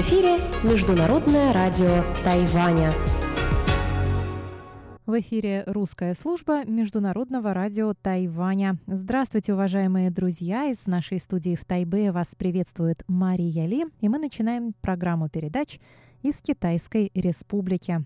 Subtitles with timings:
[0.00, 2.92] эфире Международное радио Тайваня.
[5.06, 8.78] В эфире русская служба Международного радио Тайваня.
[8.88, 10.64] Здравствуйте, уважаемые друзья!
[10.64, 15.78] Из нашей студии в Тайбе вас приветствует Мария Ли, и мы начинаем программу передач
[16.22, 18.04] из Китайской Республики.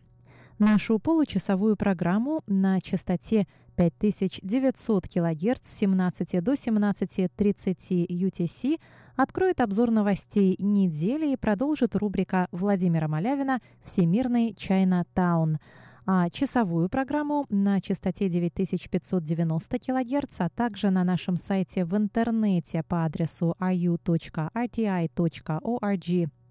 [0.63, 8.80] Нашу получасовую программу на частоте 5900 кГц с 17 до 17.30 UTC
[9.17, 15.59] откроет обзор новостей недели и продолжит рубрика Владимира Малявина «Всемирный Чайна Таун»
[16.06, 23.05] а часовую программу на частоте 9590 кГц, а также на нашем сайте в интернете по
[23.05, 25.11] адресу ru.rti.org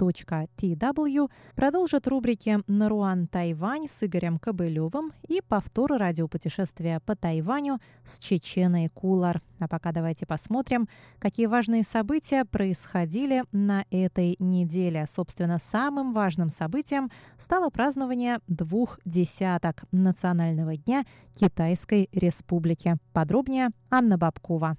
[0.10, 8.90] tw продолжит рубрики «Наруан Тайвань» с Игорем Кобылевым и повтор радиопутешествия по Тайваню с Чеченой
[8.90, 9.42] Кулар.
[9.60, 10.88] А пока давайте посмотрим,
[11.20, 15.06] какие важные события происходили на этой неделе.
[15.10, 22.98] Собственно, самым важным событием стало празднование двух десяток Национального дня Китайской Республики.
[23.14, 24.78] Подробнее Анна Бабкова.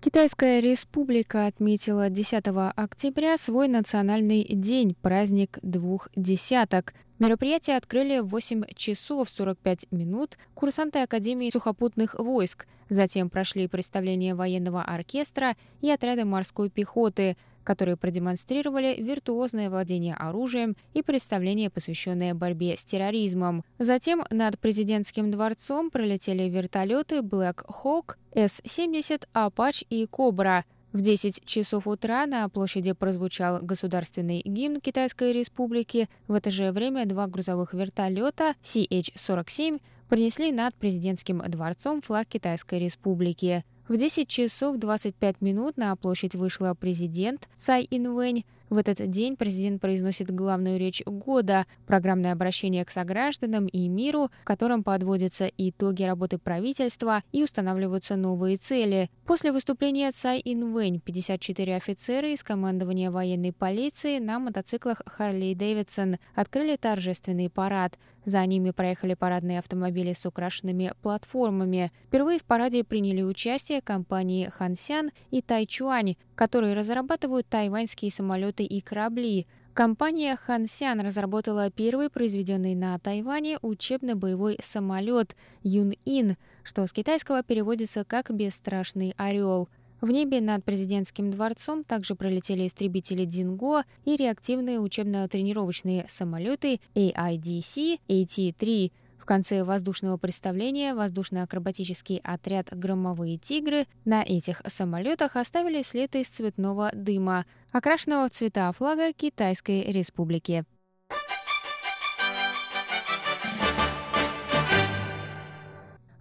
[0.00, 2.44] Китайская республика отметила 10
[2.76, 6.94] октября свой национальный день, праздник двух десяток.
[7.18, 12.66] Мероприятие открыли в 8 часов 45 минут курсанты Академии сухопутных войск.
[12.88, 17.36] Затем прошли представления военного оркестра и отряда морской пехоты–
[17.66, 23.64] которые продемонстрировали виртуозное владение оружием и представление, посвященное борьбе с терроризмом.
[23.78, 30.64] Затем над президентским дворцом пролетели вертолеты Black Hawk, С-70, Apache и Кобра.
[30.92, 36.08] В 10 часов утра на площади прозвучал государственный гимн Китайской Республики.
[36.28, 43.64] В это же время два грузовых вертолета CH-47 принесли над президентским дворцом флаг Китайской Республики.
[43.88, 48.44] В 10 часов 25 минут на площадь вышла президент Цай Инвэнь.
[48.68, 54.44] В этот день президент произносит главную речь года– программное обращение к согражданам и миру, в
[54.44, 59.08] котором подводятся итоги работы правительства и устанавливаются новые цели.
[59.24, 66.74] После выступления Цай Инвэнь 54 офицера из командования военной полиции на мотоциклах Харли Дэвидсон открыли
[66.74, 67.96] торжественный парад.
[68.24, 71.92] За ними проехали парадные автомобили с украшенными платформами.
[72.06, 79.46] Впервые в параде приняли участие компании Хансян и Тайчуань, которые разрабатывают тайваньские самолеты и корабли.
[79.74, 88.30] Компания Хансян разработала первый произведенный на Тайване учебно-боевой самолет Юн-Ин, что с китайского переводится как
[88.30, 89.68] «бесстрашный орел».
[90.00, 98.92] В небе над президентским дворцом также пролетели истребители «Динго» и реактивные учебно-тренировочные самолеты AIDC AT-3.
[99.18, 106.92] В конце воздушного представления воздушно-акробатический отряд «Громовые тигры» на этих самолетах оставили след из цветного
[106.94, 110.63] дыма, окрашенного в цвета флага Китайской Республики.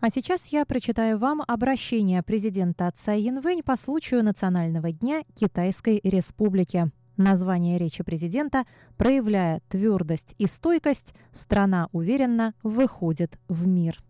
[0.03, 6.91] А сейчас я прочитаю вам обращение президента Цай Янвэнь по случаю Национального дня Китайской Республики.
[7.19, 8.64] Название речи президента,
[8.97, 14.03] проявляя твердость и стойкость, страна уверенно выходит в мир.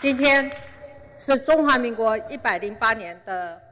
[0.00, 0.50] 今天
[1.16, 3.60] 是中华民国一百零八年的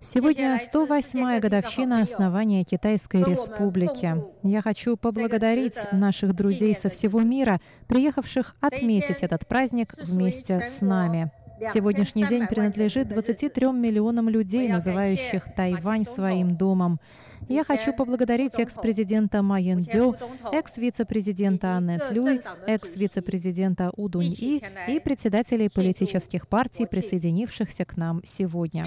[0.00, 4.22] Сегодня 108-я годовщина основания Китайской Республики.
[4.42, 11.32] Я хочу поблагодарить наших друзей со всего мира, приехавших отметить этот праздник вместе с нами.
[11.72, 17.00] Сегодняшний день принадлежит 23 миллионам людей, называющих Тайвань своим домом.
[17.48, 20.16] Я хочу поблагодарить экс-президента Ма Дю,
[20.52, 28.86] экс-вице-президента Аннет Люй, экс-вице-президента У Дунь И и председателей политических партий, присоединившихся к нам сегодня.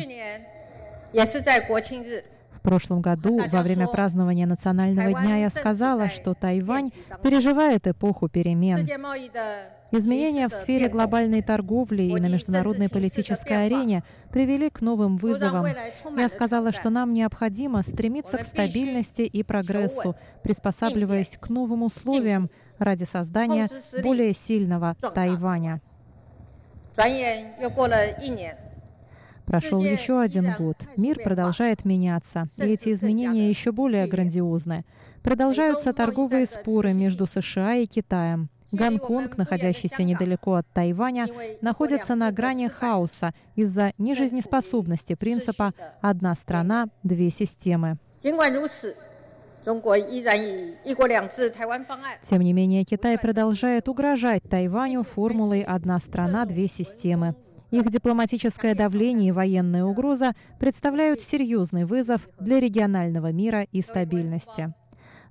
[2.60, 6.92] В прошлом году, во время празднования Национального дня, я сказала, что Тайвань
[7.24, 8.86] переживает эпоху перемен.
[9.92, 15.68] Изменения в сфере глобальной торговли и на международной политической арене привели к новым вызовам.
[16.18, 23.06] Я сказала, что нам необходимо стремиться к стабильности и прогрессу, приспосабливаясь к новым условиям ради
[23.06, 23.70] создания
[24.04, 25.82] более сильного Тайваня.
[29.50, 30.78] Прошел еще один год.
[30.96, 34.86] Мир продолжает меняться, и эти изменения еще более грандиозны.
[35.24, 38.50] Продолжаются торговые споры между США и Китаем.
[38.72, 41.26] Гонконг, находящийся недалеко от Тайваня,
[41.62, 47.98] находится на грани хаоса из-за нежизнеспособности принципа «одна страна, две системы».
[52.24, 57.36] Тем не менее, Китай продолжает угрожать Тайваню формулой «одна страна, две системы».
[57.72, 64.74] Их дипломатическое давление и военная угроза представляют серьезный вызов для регионального мира и стабильности.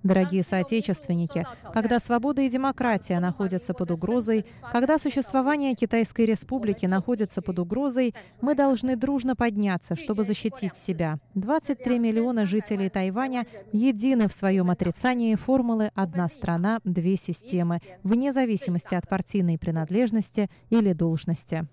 [0.03, 7.59] Дорогие соотечественники, когда свобода и демократия находятся под угрозой, когда существование Китайской Республики находится под
[7.59, 11.19] угрозой, мы должны дружно подняться, чтобы защитить себя.
[11.35, 18.95] 23 миллиона жителей Тайваня едины в своем отрицании формулы «одна страна, две системы», вне зависимости
[18.95, 21.67] от партийной принадлежности или должности.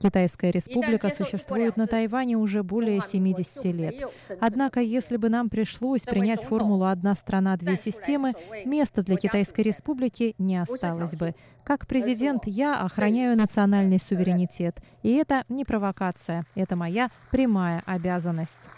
[0.00, 3.94] Китайская республика существует на Тайване уже более 70 лет.
[4.40, 8.34] Однако, если бы нам пришлось принять формулу «одна страна, две системы»,
[8.66, 11.34] места для Китайской республики не осталось бы.
[11.64, 14.76] Как президент я охраняю национальный суверенитет.
[15.02, 18.70] И это не провокация, это моя прямая обязанность.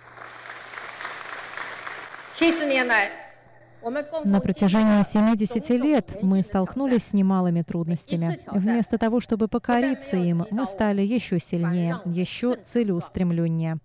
[4.24, 8.38] На протяжении 70 лет мы столкнулись с немалыми трудностями.
[8.50, 13.78] Вместо того, чтобы покориться им, мы стали еще сильнее, еще целеустремленнее.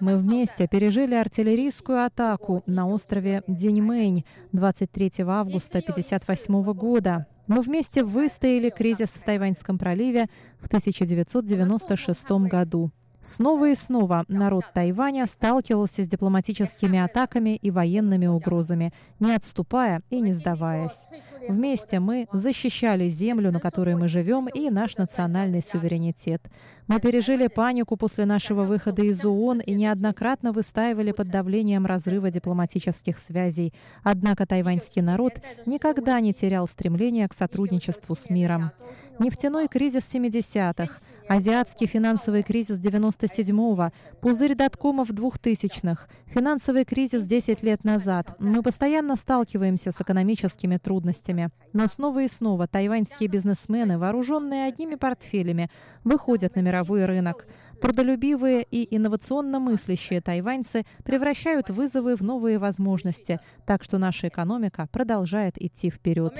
[0.00, 7.26] Мы вместе пережили артиллерийскую атаку на острове Деньмэнь 23 августа 1958 года.
[7.46, 10.26] Мы вместе выстояли кризис в Тайваньском проливе
[10.58, 12.90] в 1996 году.
[13.22, 20.20] Снова и снова народ Тайваня сталкивался с дипломатическими атаками и военными угрозами, не отступая и
[20.20, 21.06] не сдаваясь.
[21.48, 26.42] Вместе мы защищали землю, на которой мы живем, и наш национальный суверенитет.
[26.88, 33.18] Мы пережили панику после нашего выхода из ООН и неоднократно выстаивали под давлением разрыва дипломатических
[33.18, 33.72] связей.
[34.02, 35.34] Однако тайваньский народ
[35.64, 38.72] никогда не терял стремления к сотрудничеству с миром.
[39.20, 40.98] Нефтяной кризис 70-х—
[41.28, 43.90] Азиатский финансовый кризис 97-го,
[44.20, 48.34] пузырь доткомов 2000-х, финансовый кризис 10 лет назад.
[48.38, 51.50] Мы постоянно сталкиваемся с экономическими трудностями.
[51.72, 55.70] Но снова и снова тайваньские бизнесмены, вооруженные одними портфелями,
[56.04, 57.46] выходят на мировой рынок.
[57.80, 65.60] Трудолюбивые и инновационно мыслящие тайваньцы превращают вызовы в новые возможности, так что наша экономика продолжает
[65.60, 66.34] идти вперед.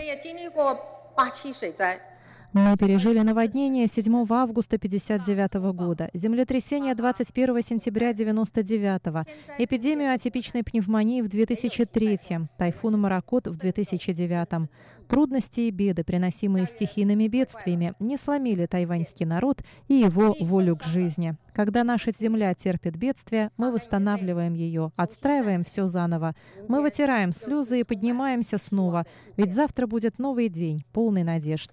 [2.53, 9.27] Мы пережили наводнение 7 августа 1959 года, землетрясение 21 сентября 1999,
[9.59, 12.19] эпидемию атипичной пневмонии в 2003,
[12.59, 14.69] тайфун Маракот в 2009.
[15.09, 21.37] Трудности и беды, приносимые стихийными бедствиями, не сломили тайваньский народ и его волю к жизни.
[21.55, 26.35] Когда наша земля терпит бедствие, мы восстанавливаем ее, отстраиваем все заново.
[26.69, 29.07] Мы вытираем слезы и поднимаемся снова,
[29.39, 31.71] ведь завтра будет новый день, полный надежд.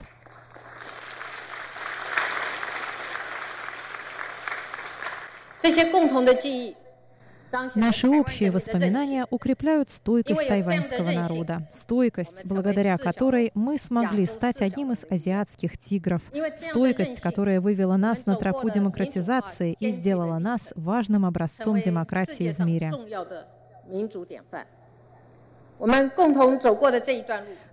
[7.76, 11.68] Наши общие воспоминания укрепляют стойкость тайваньского народа.
[11.74, 16.22] Стойкость, благодаря которой мы смогли стать одним из азиатских тигров.
[16.58, 22.92] Стойкость, которая вывела нас на тропу демократизации и сделала нас важным образцом демократии в мире.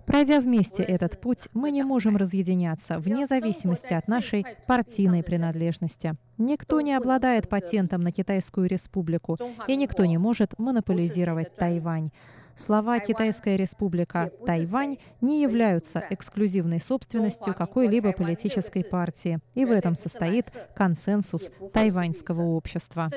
[0.06, 6.14] Пройдя вместе этот путь, мы не можем разъединяться, вне зависимости от нашей партийной принадлежности.
[6.38, 12.10] Никто не обладает патентом на Китайскую республику, и никто не может монополизировать Тайвань.
[12.56, 20.46] Слова «Китайская республика Тайвань» не являются эксклюзивной собственностью какой-либо политической партии, и в этом состоит
[20.74, 23.10] консенсус тайваньского общества.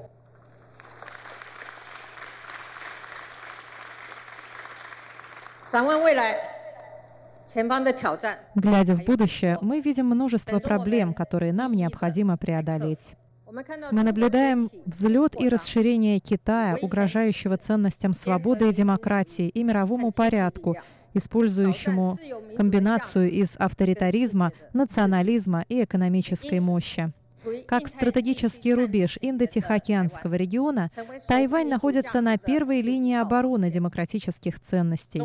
[8.55, 13.14] ，Глядя в будущее, мы видим множество проблем, которые нам необходимо преодолеть.
[13.91, 20.76] Мы наблюдаем взлет и расширение Китая, угрожающего ценностям свободы и демократии и мировому порядку,
[21.14, 22.19] использующему
[22.57, 27.12] комбинацию из авторитаризма, национализма и экономической мощи.
[27.67, 30.91] Как стратегический рубеж Индо-Тихоокеанского региона,
[31.27, 35.23] Тайвань находится на первой линии обороны демократических ценностей.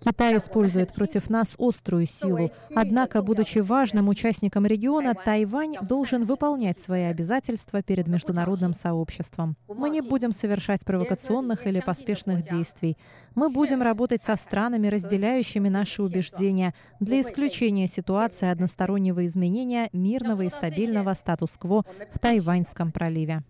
[0.00, 2.50] Китай использует против нас острую силу.
[2.74, 9.56] Однако, будучи важным участником региона, Тайвань должен выполнять свои обязательства перед международным сообществом.
[9.68, 12.96] Мы не будем совершать провокационных или поспешных действий.
[13.34, 20.48] Мы будем работать со странами, разделяющими наши убеждения, для исключения ситуации одностороннего изменения мирного и
[20.48, 23.42] стабильного статус-кво в Тайваньском проливе.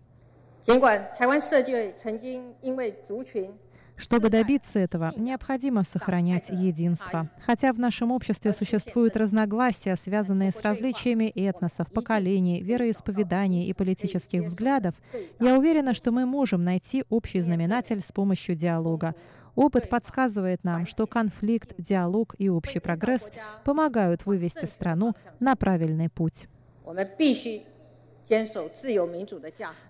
[3.95, 7.29] Чтобы добиться этого, необходимо сохранять единство.
[7.45, 14.95] Хотя в нашем обществе существуют разногласия, связанные с различиями этносов, поколений, вероисповеданий и политических взглядов,
[15.39, 19.15] я уверена, что мы можем найти общий знаменатель с помощью диалога.
[19.55, 23.31] Опыт подсказывает нам, что конфликт, диалог и общий прогресс
[23.65, 26.47] помогают вывести страну на правильный путь.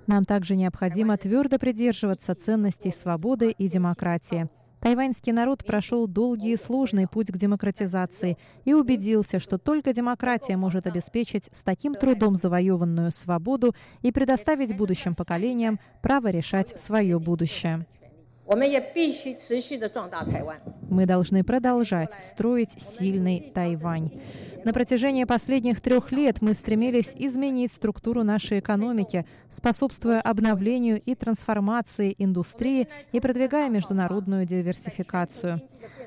[0.07, 4.49] Нам также необходимо твердо придерживаться ценностей свободы и демократии.
[4.81, 8.35] Тайваньский народ прошел долгий и сложный путь к демократизации
[8.65, 15.13] и убедился, что только демократия может обеспечить с таким трудом завоеванную свободу и предоставить будущим
[15.13, 17.85] поколениям право решать свое будущее.
[20.89, 24.11] Мы должны продолжать строить сильный Тайвань.
[24.65, 32.13] На протяжении последних трех лет мы стремились изменить структуру нашей экономики, способствуя обновлению и трансформации
[32.17, 35.61] индустрии и продвигая международную диверсификацию.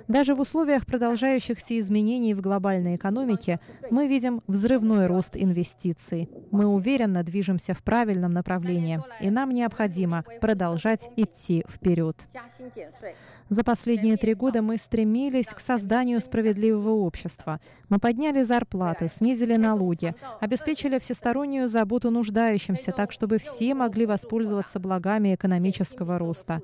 [0.09, 3.59] Даже в условиях продолжающихся изменений в глобальной экономике
[3.91, 6.29] мы видим взрывной рост инвестиций.
[6.51, 12.17] Мы уверенно движемся в правильном направлении, и нам необходимо продолжать идти вперед.
[13.49, 17.61] За последние три года мы стремились к созданию справедливого общества.
[17.89, 25.35] Мы подняли зарплаты, снизили налоги, обеспечили всестороннюю заботу нуждающимся, так чтобы все могли воспользоваться благами
[25.35, 26.61] экономического роста.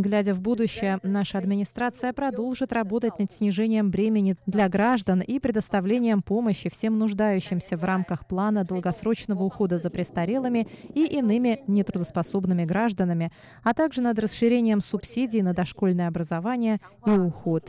[0.00, 6.70] Глядя в будущее, наша администрация продолжит работать над снижением бремени для граждан и предоставлением помощи
[6.70, 13.30] всем нуждающимся в рамках плана долгосрочного ухода за престарелыми и иными нетрудоспособными гражданами,
[13.62, 17.68] а также над расширением субсидий на дошкольное образование и уход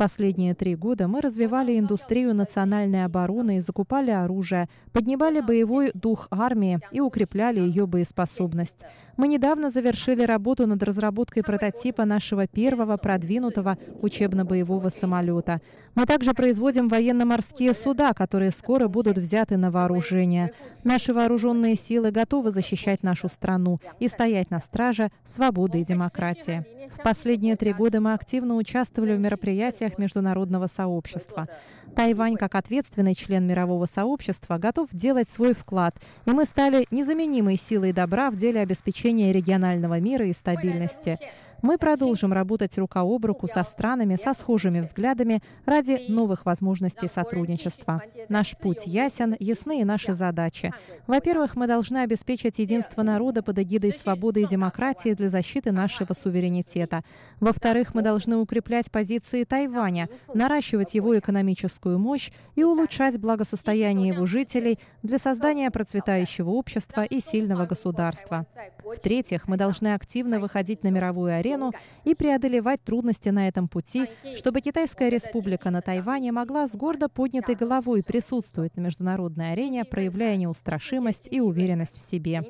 [0.00, 6.80] последние три года мы развивали индустрию национальной обороны и закупали оружие, поднимали боевой дух армии
[6.90, 8.86] и укрепляли ее боеспособность.
[9.18, 15.60] Мы недавно завершили работу над разработкой прототипа нашего первого продвинутого учебно-боевого самолета.
[15.94, 20.54] Мы также производим военно-морские суда, которые скоро будут взяты на вооружение.
[20.82, 26.64] Наши вооруженные силы готовы защищать нашу страну и стоять на страже свободы и демократии.
[26.96, 31.48] В последние три года мы активно участвовали в мероприятиях мероприятиях международного сообщества.
[31.94, 37.92] Тайвань, как ответственный член мирового сообщества, готов делать свой вклад, и мы стали незаменимой силой
[37.92, 41.18] добра в деле обеспечения регионального мира и стабильности.
[41.62, 48.02] Мы продолжим работать рука об руку со странами со схожими взглядами ради новых возможностей сотрудничества.
[48.28, 50.72] Наш путь ясен, ясны и наши задачи.
[51.06, 57.02] Во-первых, мы должны обеспечить единство народа под эгидой свободы и демократии для защиты нашего суверенитета.
[57.40, 64.78] Во-вторых, мы должны укреплять позиции Тайваня, наращивать его экономическую мощь и улучшать благосостояние его жителей
[65.02, 68.46] для создания процветающего общества и сильного государства.
[68.82, 71.72] В-третьих, мы должны активно выходить на мировую арену арену
[72.04, 77.54] и преодолевать трудности на этом пути, чтобы Китайская республика на Тайване могла с гордо поднятой
[77.54, 82.44] головой присутствовать на международной арене, проявляя неустрашимость и уверенность в себе.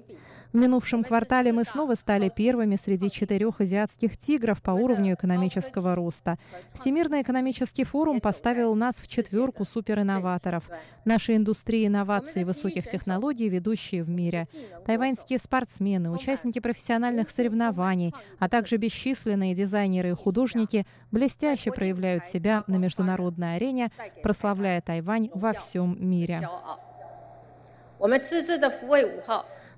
[0.53, 6.39] В минувшем квартале мы снова стали первыми среди четырех азиатских тигров по уровню экономического роста.
[6.73, 10.65] Всемирный экономический форум поставил нас в четверку суперинноваторов.
[11.05, 14.49] Наши индустрии инноваций и высоких технологий ведущие в мире.
[14.87, 22.75] Тайваньские спортсмены, участники профессиональных соревнований, а также бесчисленные дизайнеры и художники блестяще проявляют себя на
[22.75, 26.49] международной арене, прославляя Тайвань во всем мире.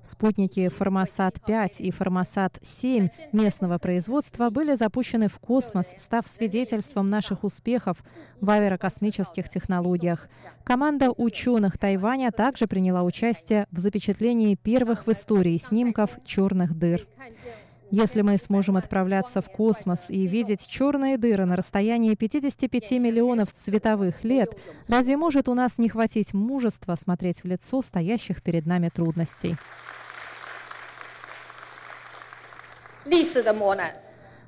[0.03, 8.03] Спутники Формосат-5 и Формосат-7 местного производства были запущены в космос, став свидетельством наших успехов
[8.41, 10.27] в аэрокосмических технологиях.
[10.65, 17.07] Команда ученых Тайваня также приняла участие в запечатлении первых в истории снимков черных дыр.
[17.95, 24.23] Если мы сможем отправляться в космос и видеть черные дыры на расстоянии 55 миллионов световых
[24.23, 24.49] лет,
[24.87, 29.57] разве может у нас не хватить мужества смотреть в лицо стоящих перед нами трудностей?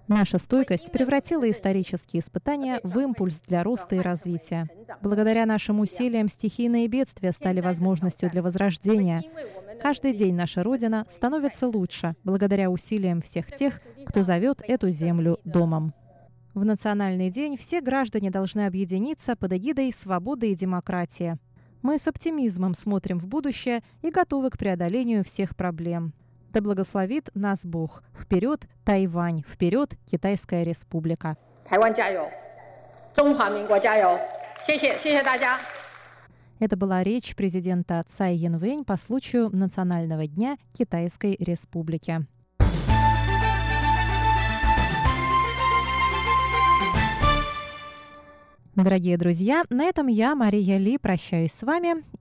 [0.07, 4.69] Наша стойкость превратила исторические испытания в импульс для роста и развития.
[5.01, 9.24] Благодаря нашим усилиям стихийные бедствия стали возможностью для возрождения.
[9.81, 15.93] Каждый день наша Родина становится лучше благодаря усилиям всех тех, кто зовет эту землю домом.
[16.53, 21.38] В Национальный день все граждане должны объединиться под эгидой свободы и демократии.
[21.81, 26.13] Мы с оптимизмом смотрим в будущее и готовы к преодолению всех проблем.
[26.55, 28.01] Да благословит нас Бог.
[28.17, 29.43] Вперед, Тайвань!
[29.45, 31.35] Вперед, Китайская Республика!
[31.69, 31.93] Тайвань,
[36.62, 42.25] Это была речь президента Цай Янвэнь по случаю Национального дня Китайской Республики.
[48.75, 52.05] Дорогие друзья, на этом я, Мария Ли, прощаюсь с вами